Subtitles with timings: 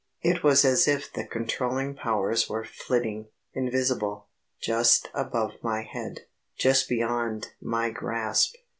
[0.23, 6.21] It was as if the controlling powers were flitting, invisible, just above my head,
[6.57, 8.55] just beyond my grasp.